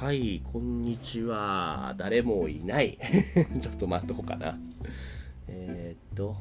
[0.00, 1.92] はい、こんにちは。
[1.98, 2.96] 誰もいない。
[3.60, 4.56] ちょっと待っとこうかな。
[5.48, 6.36] えーっと、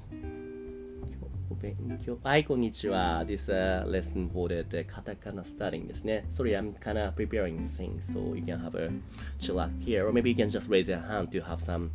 [1.49, 1.75] お勉
[2.05, 2.20] 強。
[2.21, 3.25] はい、こんにちは。
[3.25, 3.47] This
[3.89, 6.27] lesson for the, the カタカナ studying ですね。
[6.30, 8.91] Sorry, I'm kinda preparing things, so you can have a
[9.39, 11.89] chill out here, or maybe you can just raise your hand to have some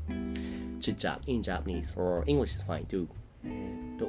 [0.81, 3.07] chit chat in Japanese, or English is fine too.
[3.45, 4.07] えっと、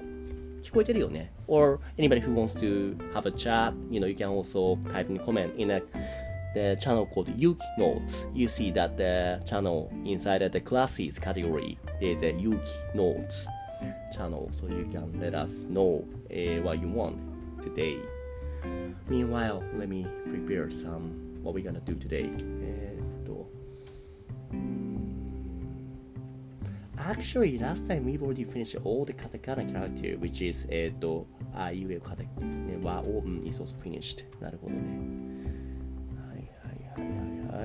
[0.63, 5.12] 聞こえてるよね Or anybody who wants to have a chat, you know, you can also type
[5.12, 5.84] in comment in a
[6.54, 8.27] the channel called Yuki Notes.
[8.35, 13.46] You see that the channel inside the classes category, there's a Yuki Notes
[14.13, 17.18] channel, so you can let us know uh, what you want
[17.63, 17.99] today.
[19.09, 22.30] Meanwhile, let me prepare some what we're gonna do today.
[22.63, 23.49] えーっと
[26.96, 33.74] Actually, last time we've already finished all the katakana character, which is えーっと、あいうえおカタね和音 is also
[33.79, 34.24] finished.
[34.41, 34.80] なるほどね。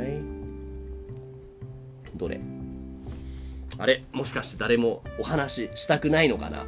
[0.03, 0.39] い。
[2.17, 2.41] どれ
[3.79, 6.67] あれもしかして誰もお話したくないのかな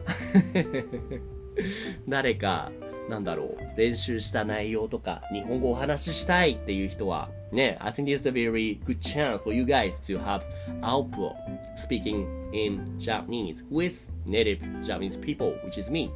[2.09, 2.71] 誰か、
[3.09, 10.43] なんだろう、練習した内容とか、日本語お話ししたいっていう人は、ね、I think this is a very good chance for you guys to have
[10.83, 11.35] output
[11.77, 16.11] speaking in Japanese with native Japanese people, which is me.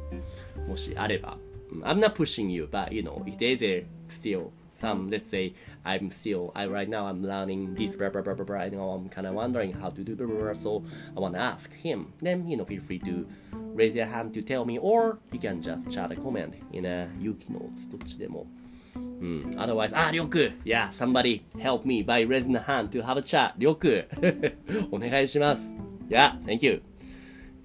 [0.67, 1.37] もしあれば。
[1.83, 4.51] I'm not pushing you, but you know, if there's a still
[4.84, 8.44] some, let's say, I'm still, I right now I'm learning this, blah, blah, blah, blah,
[8.44, 10.82] blah, you know, I'm kind of wondering how to do blah, blah, blah, so
[11.16, 12.12] I want to ask him.
[12.20, 15.60] Then, you know, feel free to raise your hand to tell me, or you can
[15.60, 18.46] just chat a comment in a Yuki notes, どっちでも。
[18.94, 19.54] うん。
[19.56, 23.52] Otherwise, あ、りょうく Yeah, somebody help me by raising a hand to have a chat.
[23.58, 24.08] りょうく
[24.90, 25.62] お願いします。
[26.08, 26.82] Yeah, thank you.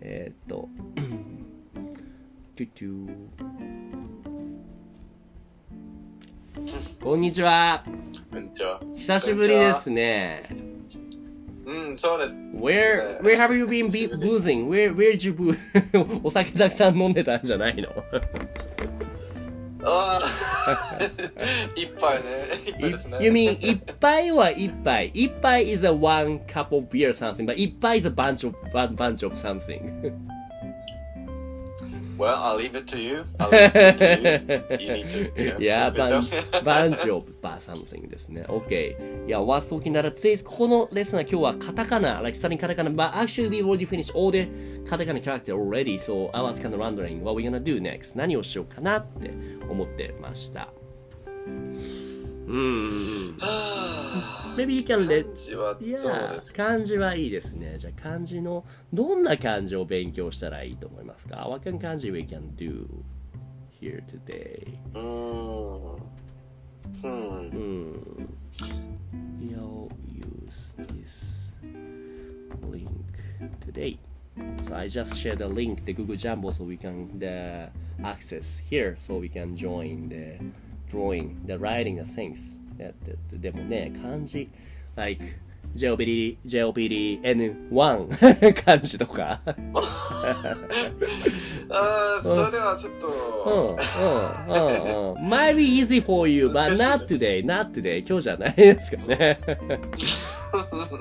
[0.01, 0.69] えーっと、
[2.55, 4.28] トゥトゥ
[7.02, 7.82] こんにちは。
[8.30, 8.80] こんにちは。
[8.94, 10.42] 久しぶりですね。
[11.66, 12.34] うん、そうです。
[12.56, 14.68] Where, where have you been be- boozing?
[14.68, 16.20] Where, where did you boo?
[16.22, 17.88] お酒たくさん飲んでたんじゃないの
[19.82, 20.20] ああ、
[21.74, 22.24] 一杯ね。
[22.66, 23.18] 一杯ですね。
[23.20, 25.10] You mean 一杯は一杯。
[25.14, 29.26] 一杯 is a one cup of beer something, but 一杯 is a bunch of, one bunch
[29.26, 30.12] of something.
[32.20, 33.24] Well, I'll leave it to you.
[33.38, 34.78] I'll leave it to you.
[34.78, 35.56] You need to.
[35.58, 36.30] yeah, prove yourself.
[36.52, 38.44] bunch, bunch of bar something ですね。
[38.46, 39.26] OK.
[39.26, 44.46] いや、was talking that today's ここのレッスンは今日はカタカナ、like studying カタカナ、but actually we already finished all the
[44.86, 48.18] カタカナ character already, so I was kind of wondering what we're gonna do next.
[48.18, 49.30] 何をしようかなって
[49.70, 50.68] 思ってました。
[52.46, 53.38] うーん。
[54.56, 56.00] Maybe you can let 漢字はいや
[56.54, 57.76] 漢字はいいですね。
[57.78, 62.86] じゃあ漢字のどんな漢字を勉強したらいいと思いますか ?What can 漢字 we can do
[63.80, 64.78] here today?
[64.94, 65.94] うーん。
[67.02, 67.50] うん。
[67.50, 68.28] Hmm.
[69.40, 71.30] You'll use this
[72.70, 72.90] link
[73.64, 73.98] today.
[74.66, 77.70] So I just shared the link, the Google Jumbo, so we can the
[78.02, 80.38] access here, so we can join the
[80.90, 82.58] drawing, the writing the things.
[82.76, 82.94] で
[83.30, 84.48] ででもね、漢字、
[84.96, 85.22] like
[85.76, 89.40] JOPD、JOPD N1 漢字とか。
[91.70, 93.08] ああ、それはちょっうん、と。
[93.46, 93.76] うん、
[94.48, 95.28] うん、うん。
[95.28, 98.04] might be easy for you, but not today, not today.
[98.06, 99.38] 今日じゃないですかね。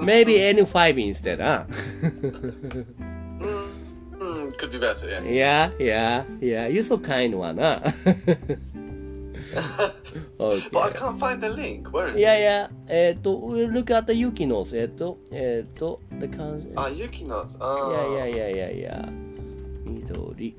[0.01, 1.65] Maybe N5 instead, あ
[3.41, 3.69] うん。
[4.19, 5.23] うん、could be better, yeah.
[5.23, 6.69] Yeah, yeah, yeah.
[6.69, 7.81] You so kind はな。
[10.38, 10.68] okay.
[10.72, 11.90] But I can't find the link.
[11.90, 12.44] Where is いやい it?
[12.44, 14.78] や、えっ、と、look at the Yuki notes.
[14.78, 16.70] えっ、と、えっ、と、the 漢字。
[16.76, 17.56] あ、Yuki notes.
[17.56, 19.08] いあやいやいやいやいや。
[19.86, 20.54] 緑。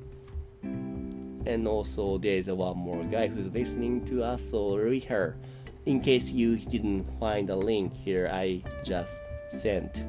[1.48, 5.36] And also there's one more guy who's listening to us, so read her.
[5.86, 9.19] In case you didn't find the link here, I just
[9.51, 10.04] sent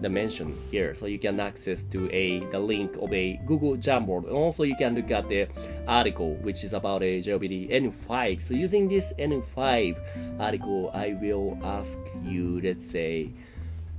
[0.00, 0.94] The mention here.
[0.98, 4.74] So you can access to a the link of a Google Jamboard, and also you
[4.76, 5.46] can look at the
[5.86, 8.42] article which is about a JLPT N5.
[8.42, 13.30] So using this N5 article, I will ask you, let's say,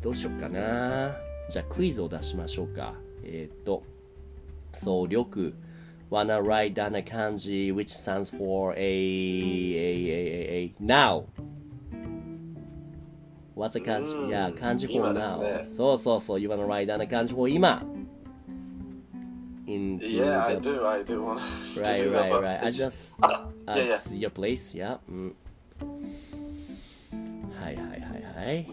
[0.01, 1.15] どうしよっかな。
[1.51, 2.95] じゃあクイズを出しましょうか。
[3.23, 3.83] えー、っと、
[4.73, 5.53] そう、りょく。
[6.09, 11.25] Wanna write down a kanji which stands for a, a, a, a, a now
[13.60, 14.14] What's the kanji?
[14.16, 15.40] うん Yeah, kanji for 今です now.
[15.42, 17.82] ねそうそうそう、you wanna write down a kanji for 今。
[19.66, 20.86] In Yeah, I the- do.
[20.86, 21.40] I do want
[21.74, 22.60] to Right, do that, right, but right.
[22.62, 24.00] I it's- just あ uh, yeah, yeah.
[24.00, 24.98] it's your place, yeah.
[25.08, 25.34] うん。
[27.60, 28.00] はいはいはい
[28.46, 28.66] はい。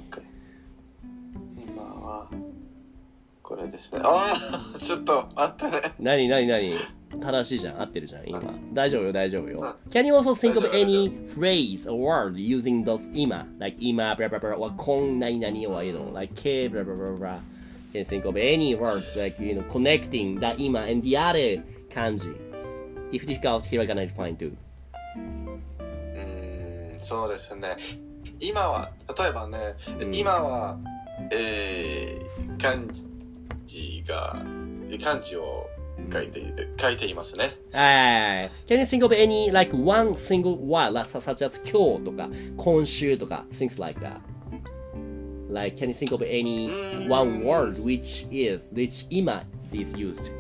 [3.49, 4.03] これですね。
[4.05, 4.35] あ
[4.77, 5.95] あ、ちょっと待ってね。
[5.99, 6.77] なになになに
[7.19, 8.43] 正しいじゃん合ってるじゃん今
[8.75, 14.29] 大丈夫よ大丈夫よ Can you also think of any phrase or word using those 今 like 今 blah
[14.29, 17.41] blah blah or こんなになに or you know like K blah blah blah blah
[17.91, 21.63] Can you think of any word like you know connecting that 今 and the other
[21.89, 22.29] 漢字
[23.11, 24.53] If difficult here I gonna find too
[25.17, 27.75] うーん、そうですね。
[28.41, 30.79] 今は、例えばね、うん今は、
[31.33, 33.18] えー、漢字
[34.07, 34.37] が、
[35.03, 35.69] 漢字を
[36.13, 36.43] 書いて
[36.81, 37.57] 書いていますね。
[37.73, 38.51] はい。
[38.67, 44.21] Can you think of any like one single word like such as 今日とか今週とか things like that?
[45.51, 46.71] Like can you think of any
[47.09, 50.33] one word which is which 今 is used?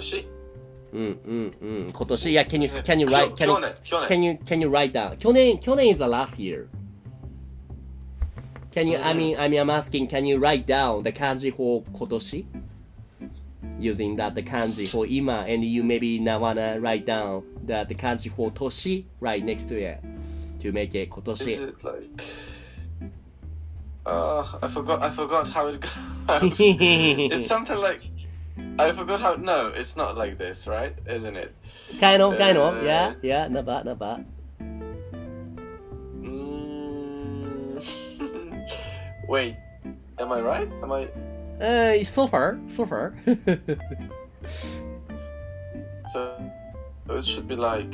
[0.00, 0.26] 年
[0.92, 1.92] うんうんうん。
[1.92, 4.22] 今年 yeah can you can you write 去 can 去 you can 年。
[4.22, 6.66] you can you write down 去年去年 is the last year.
[8.74, 8.98] Can you?
[8.98, 10.08] I mean, I mean, I'm asking.
[10.08, 12.44] Can you write down the kanji for kotoshi?
[13.78, 17.94] Using that the kanji for ima, and you maybe now wanna write down that the
[17.94, 20.02] kanji for toshi right next to it
[20.58, 21.54] to make it kotoshi.
[21.54, 22.24] Is it like?
[24.04, 25.02] Uh, I forgot.
[25.02, 25.80] I forgot how it
[26.26, 26.56] goes.
[26.58, 28.02] it's something like.
[28.80, 29.34] I forgot how.
[29.36, 30.96] No, it's not like this, right?
[31.06, 31.54] Isn't it?
[32.00, 32.78] Kind of, uh, kind of.
[32.78, 33.46] Uh, yeah, yeah.
[33.46, 34.26] Not bad, not bad.
[39.27, 39.55] Wait,
[40.19, 40.69] am I right?
[40.83, 41.07] Am I?
[41.61, 43.13] uh so far so far
[46.11, 46.35] So
[47.09, 47.91] it should be like.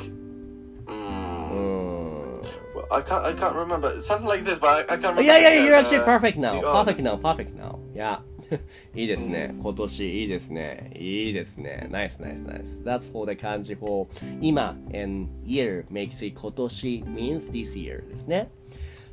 [0.86, 2.34] Mm, うん
[2.74, 3.24] well, I can't.
[3.24, 4.00] I can't remember.
[4.00, 5.22] Something like this, but I, I can't remember.
[5.22, 6.60] Yeah, yeah, the, you're actually uh, perfect now.
[6.60, 7.78] the- oh, Perfect now, perfect now.
[7.94, 8.20] Yeah.
[8.94, 9.52] いいですね。
[9.60, 10.92] 今年いいですね。
[10.94, 11.88] いいですね。
[11.90, 12.80] Nice, nice, nice.
[12.84, 14.06] That's for the 漢字 for
[14.40, 18.48] 今 and year makes it 今年 means this year ですね。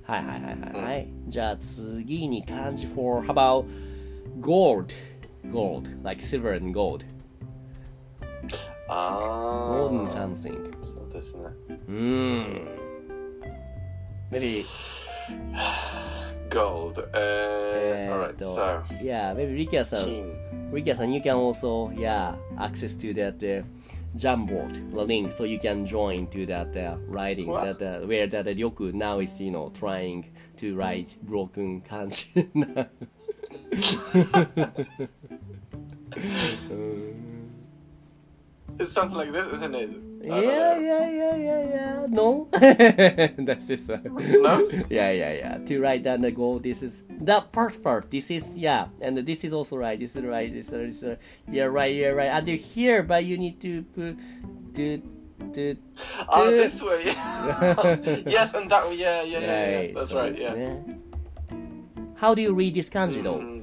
[0.08, 3.66] はいはいはいはい、じゃあ次に漢字 for how about
[4.40, 4.86] gold?
[5.52, 7.04] Gold like silver and gold.
[8.88, 10.82] ああ gold and something.
[10.82, 11.42] そうですね。
[11.88, 12.68] うん
[14.30, 14.64] maybe
[16.48, 20.32] gold uh, eh, alright so yeah maybe Rikia san
[20.72, 23.62] Rikia san you can also yeah access to that、uh,
[24.18, 28.48] Jamboard, the link, so you can join to that uh, writing, that uh, where that
[28.48, 32.48] uh, Ryoku now is, you know, trying to write broken kanji.
[38.78, 39.90] It's something like this, isn't it?
[40.22, 42.06] Yeah, yeah, yeah, yeah, yeah.
[42.08, 44.02] No, that's this one.
[44.42, 44.68] No.
[44.88, 45.58] yeah, yeah, yeah.
[45.58, 46.58] To write down the goal.
[46.58, 48.10] This is the first part.
[48.10, 49.98] This is yeah, and this is also right.
[49.98, 50.52] This is right.
[50.52, 51.18] This is, this is
[51.50, 51.94] yeah, right.
[51.94, 52.30] Yeah, right.
[52.30, 54.18] Under here, but you need to put
[54.74, 55.02] to do,
[55.52, 55.76] do.
[56.28, 57.04] Oh, this way.
[58.26, 58.94] yes, and that way.
[58.94, 59.80] Yeah, yeah, yeah.
[59.80, 59.92] yeah.
[59.94, 60.36] That's so right.
[60.36, 60.76] Yeah.
[62.16, 63.24] How do you read this kanji mm.
[63.24, 63.58] though?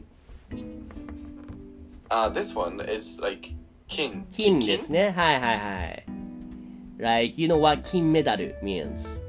[2.10, 3.52] Uh, this one is like
[3.88, 4.26] kin.
[4.32, 5.12] 金ですね。
[5.12, 6.06] はいはいはい。
[6.98, 9.20] Like, you know what 金メダル means?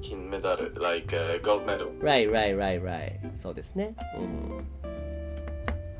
[0.00, 1.88] Kin medal, like uh, gold medal.
[2.00, 3.36] Right, right, right, right.
[3.36, 3.94] そうですね。
[4.16, 4.56] うん。
[4.56, 4.62] は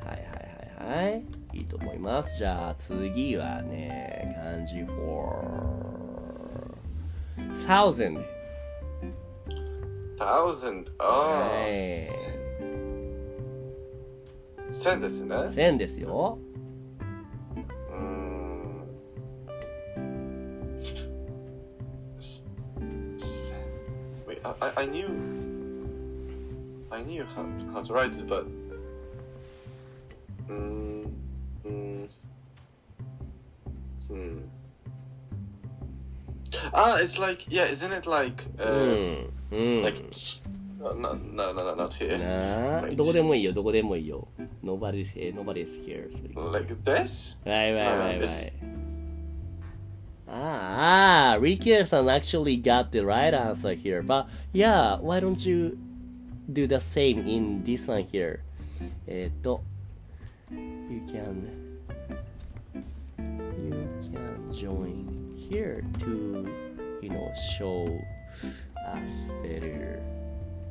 [0.07, 1.25] いはいはいはい。
[1.55, 2.39] いいと思います。
[2.39, 5.35] じゃあ次はね、漢字 for
[7.67, 8.25] thousand。
[10.19, 10.85] Thousand.
[10.99, 11.05] Oh.
[11.05, 11.73] はい。
[14.73, 15.37] 千ですね。
[15.53, 16.39] 千ですよ。
[24.84, 25.08] I, I, I knew.
[26.92, 28.46] I knew how, how to write it, but.
[30.50, 31.12] Mm,
[31.66, 32.08] mm,
[34.08, 34.32] hmm.
[36.74, 39.30] Ah, it's like yeah, isn't it like う uh, ん。
[39.52, 39.82] うん。
[39.84, 40.04] like
[40.80, 42.96] no no no no not here なあ、 Right.
[42.96, 44.28] どこでもいいよ、どこでもいいよ。
[44.64, 46.10] Nobody's here, nobody's here.
[46.52, 47.38] like this?
[47.46, 48.73] Right, right, right, Uh, this- right.
[50.34, 54.04] Ah, ah, Ricky-san actually got the right answer here.
[54.04, 55.78] But yeah, why don't you
[56.52, 58.42] do the same in this one here?
[59.08, 59.62] えっと、
[60.52, 61.50] you can,
[63.18, 66.48] you can join here to,
[67.02, 67.84] you know, show
[68.88, 69.12] us
[69.44, 70.02] better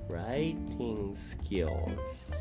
[0.08, 2.32] writing skills.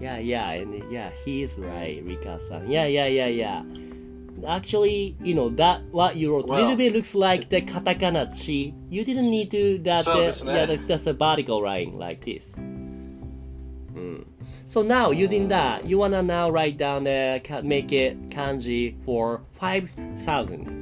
[0.00, 2.70] yeah, yeah, and yeah, he's right, Rika-san.
[2.70, 3.62] Yeah, yeah, yeah, yeah.
[4.46, 8.30] Actually, you know that what you wrote well, a little bit looks like the katakana
[8.30, 8.72] chi.
[8.88, 10.04] You didn't need to that.
[10.04, 12.46] So the, yeah, the, just a vertical line like this.
[13.92, 14.24] Mm.
[14.66, 19.90] So now using that, you wanna now write down the make it kanji for five
[20.24, 20.78] thousand.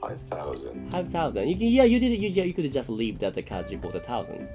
[0.00, 0.90] Five thousand.
[0.90, 1.48] Five thousand.
[1.48, 2.20] You can, yeah, you did.
[2.20, 4.46] You, yeah, you could just leave that the kanji for the thousand.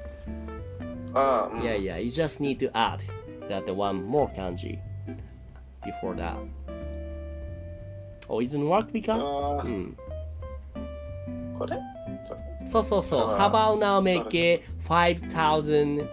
[1.15, 1.63] Ah, mm.
[1.65, 1.97] Yeah, yeah.
[1.99, 3.03] You just need to add
[3.49, 4.79] that the one more kanji
[5.85, 6.37] before that.
[8.29, 9.15] Oh, it didn't work, Mika?
[9.15, 9.97] あー Hmm.
[11.59, 11.77] これ
[12.25, 12.39] そう
[12.71, 13.21] そうそうそう。
[13.31, 16.07] あー How about now make it five thousand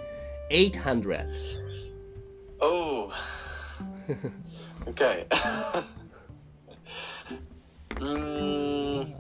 [0.50, 1.26] eight hundred?
[2.60, 3.10] Oh.
[4.88, 5.26] okay.
[7.96, 9.14] mm,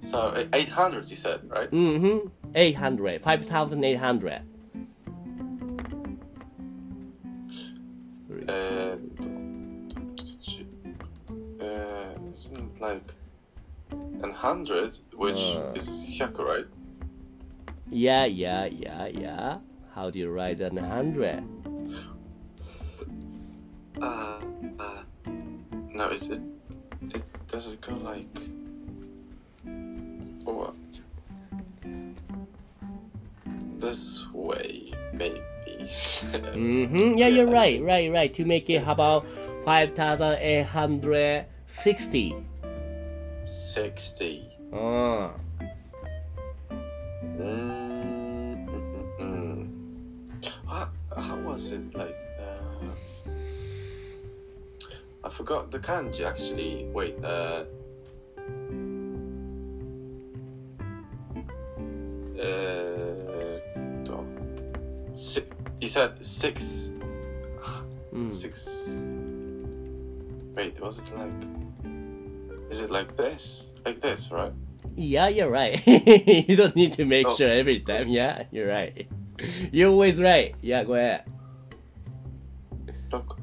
[0.00, 1.70] so eh, 800 you said, right?
[1.70, 2.28] Mm-hmm.
[2.55, 3.21] Eight hundred.
[3.21, 4.41] Five thousand eight hundred.
[8.47, 8.95] Uh,
[11.59, 13.13] uh, isn't like
[13.91, 15.73] an hundred, which Uh.
[15.75, 16.65] is hyaku, right?
[17.89, 19.57] Yeah, yeah, yeah, yeah.
[19.93, 21.43] How do you write an hundred?
[24.01, 24.39] Uh,
[24.79, 25.03] uh,
[25.93, 26.41] no, it's, it,
[27.13, 28.27] it does it go like,
[30.45, 30.73] or
[33.85, 35.41] this way, maybe.
[36.55, 37.17] Mm-hmm.
[37.17, 38.33] Yeah, you're right, right, right.
[38.33, 39.25] To make it, how about
[39.65, 42.33] five thousand eight hundred sixty?
[43.45, 44.49] 60.
[44.73, 45.29] Uh,
[47.37, 49.67] Mm, mm, mm, mm.
[50.67, 52.15] How, how was it like?
[52.39, 52.89] Uh,
[55.23, 56.87] I forgot the kanji actually.
[56.93, 57.65] Wait, uh,
[62.39, 63.04] uh,
[65.15, 65.49] si-
[65.81, 66.89] you said six,
[68.13, 68.29] mm.
[68.29, 68.87] six.
[70.55, 71.31] Wait, was it like?
[72.69, 73.67] Is it like this?
[73.85, 74.53] Like this, right?
[74.95, 75.81] Yeah, you're right.
[76.49, 77.35] you don't need to make Oh.
[77.35, 78.07] sure every time.
[78.07, 79.07] Yeah, you're right.
[79.71, 80.55] You're always right.
[80.61, 81.23] Yeah, go ahead.
[83.11, 83.37] Look,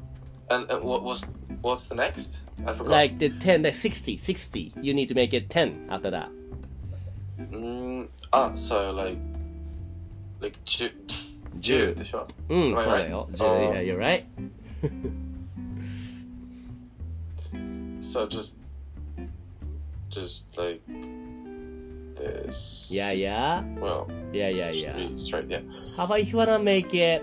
[0.49, 1.23] and, and what was
[1.61, 2.39] what's the next?
[2.65, 2.87] I forgot.
[2.89, 4.73] Like the 10, the 60, 60.
[4.81, 6.29] You need to make it 10 after that.
[7.39, 9.17] Mm, ah, so like,
[10.39, 10.89] like Ju,
[11.62, 13.28] Ju でしょ Mm, Right, そうだよ。
[13.32, 13.38] right.
[13.38, 13.80] Yeah, Oh.
[13.82, 14.24] you're right.
[18.00, 18.56] So just,
[20.08, 20.80] just like
[22.14, 22.88] this.
[22.90, 23.62] Yeah, yeah.
[23.80, 25.08] Well, Yeah, yeah, should yeah.
[25.08, 25.50] be straight.
[25.50, 25.60] Yeah.
[25.96, 27.22] How about if you wanna make it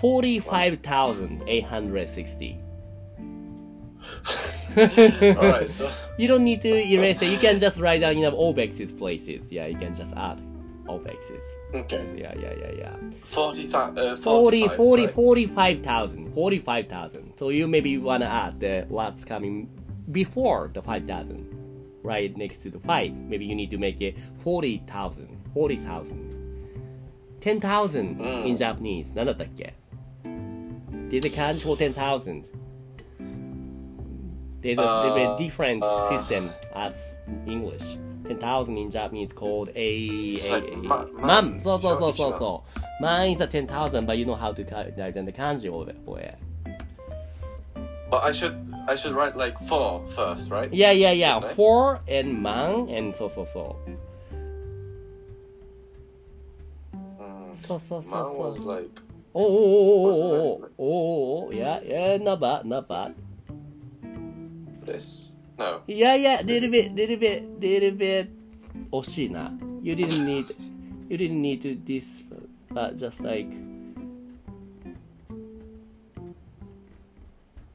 [0.00, 2.56] 45,860?
[4.76, 4.86] All
[5.36, 5.68] right.
[5.70, 7.30] So You don't need to erase it.
[7.30, 9.50] You can just write down, you know, all X's places.
[9.50, 10.40] Yeah, you can just add
[10.88, 11.44] all X's.
[11.74, 12.96] okay, Yeah, yeah, yeah, yeah.
[13.22, 13.98] forty thousand.
[13.98, 15.14] Uh, 40, 45, 40, right?
[15.14, 16.34] 45,000.
[16.34, 17.32] 45,000.
[17.38, 19.68] So you maybe want to add the what's coming
[20.10, 21.46] before the 5,000.
[22.02, 23.14] Right next to the 5.
[23.14, 25.28] Maybe you need to make it 40,000.
[25.54, 26.30] 40,000.
[27.40, 29.12] 10,000 in Japanese.
[29.14, 29.74] 何だったっけ
[31.10, 32.44] There's a kanji for 10,000.
[34.62, 37.14] There's a little bit Uh, different uh, system as
[37.46, 37.96] English.
[38.27, 40.77] 10,000 in Japanese called a, a, a, a
[41.13, 41.59] mum.
[41.59, 42.63] So, so, so, so, so.
[42.99, 46.37] Mine is a 10,000, but you know how to calculate the kanji over for it.
[48.09, 50.73] But I should I should write like four first, right?
[50.73, 51.39] Yeah, yeah, yeah.
[51.39, 52.11] Shouldn't four I?
[52.11, 53.75] and man and so, so, so.
[53.85, 53.97] Mm.
[57.57, 58.87] So, so, so, so.
[59.35, 63.13] Oh, oh, oh, oh oh, oh, oh, oh, oh, yeah, yeah, not bad, not bad.
[64.85, 65.33] This.
[65.58, 65.82] No.
[65.86, 68.28] Yeah, yeah, little bit, little bit, little bit.
[68.90, 69.52] 惜しいな。
[69.82, 70.54] You didn't need,
[71.08, 72.24] you didn't need to this,
[72.72, 73.48] but just like.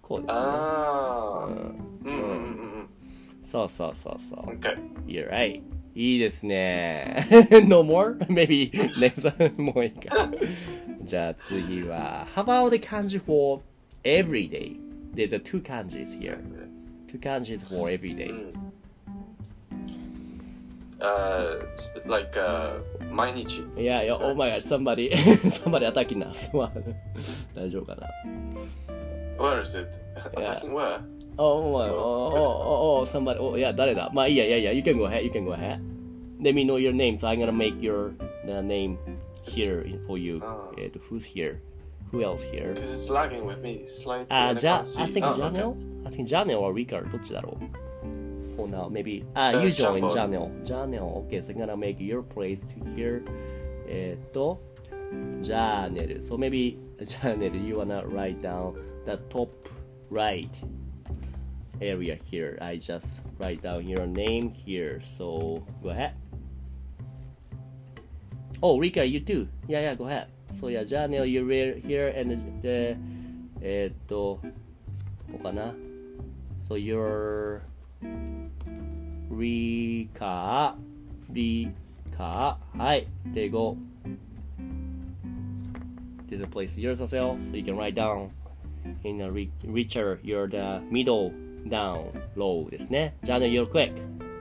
[0.01, 0.39] こうですね。
[0.39, 1.45] Ah.
[1.45, 2.87] うん Mm, mm, mm, mm,
[3.43, 4.39] そうそうそうそう。
[4.39, 4.59] mm.
[4.59, 4.77] Okay.
[5.05, 5.61] You're right.
[5.93, 7.27] いいですね。
[7.65, 8.17] no more?
[8.27, 10.29] Maybe next one もういいか。
[11.03, 13.61] じゃあ次は、How about the kanji for
[14.03, 14.79] every day?
[15.13, 16.37] There's a two kanjis here.
[17.11, 18.29] Two kanjis for every day.
[18.29, 18.53] Mm.
[20.99, 22.79] Uh, it's like uh,
[23.11, 23.61] 毎日。
[23.77, 25.11] いやいや、 So- oh my god, somebody,
[25.51, 26.49] somebody attacking us.
[27.55, 28.07] 大丈夫かな
[29.37, 29.87] Where is it?
[30.33, 30.53] Yeah.
[30.57, 30.99] Attacking where?
[31.37, 35.53] Oh my, oh, oh, oh, oh, somebody, oh, いや、誰だまあいいやいやいや、you can go ahead, you can go
[35.53, 35.79] ahead.
[36.41, 38.13] Let me know your name, so I'm gonna make your
[38.45, 38.97] the name
[39.45, 40.39] here for you.
[40.43, 40.71] Ah.
[40.79, 41.57] えっと、who's here?
[42.11, 42.73] Who else here?
[42.73, 44.27] Because it's lagging with me slightly.
[44.29, 45.01] あ、 and I じゃ can't see.
[45.01, 45.73] あ、I think Oh, Janel?
[45.73, 46.07] okay.
[46.07, 48.87] I think Janel or Ricard どっちだろう for now.
[48.89, 50.15] Maybe ah, Uh, you join Jumbo.
[50.15, 50.65] Janel.
[50.65, 51.25] Janel.
[51.27, 53.23] Okay, so I'm gonna make your place to here.
[53.87, 54.59] えーっと、
[55.41, 56.25] Janel.
[56.27, 58.73] So maybe Janel, you wanna write down
[59.05, 59.49] the top
[60.09, 60.49] right
[61.81, 62.57] area here.
[62.61, 65.01] I just write down your name here.
[65.17, 66.13] So go ahead.
[68.63, 69.47] Oh, Rika, you too.
[69.67, 70.27] Yeah, yeah, go ahead.
[70.53, 72.31] So yeah, Janel, you're here and
[72.61, 72.97] the
[73.61, 74.39] えーっと、
[75.31, 75.73] ここかな。
[76.67, 77.61] So you're
[79.29, 80.75] Rika,
[81.31, 82.57] Rika.
[82.77, 83.07] はい。
[83.33, 83.77] There you go.
[86.29, 88.29] This is a place yourself, so you can write down
[89.03, 91.31] in a re- richer, you're the middle
[91.69, 93.15] down low ですね。
[93.23, 93.93] Jana, you're quick.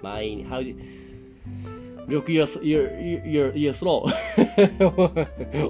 [0.02, 0.74] Mine, how do
[2.10, 4.06] Look, you're, you're, you're, you're slow.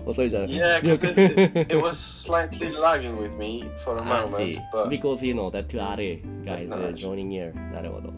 [0.07, 4.57] 遅いじゃない Yeah, because it, it, it was slightly lagging with me for a I moment,
[4.57, 4.61] see.
[4.73, 7.01] but Because you know that two other guys But are nice.
[7.01, 7.53] joining here.
[7.73, 8.13] なるほど。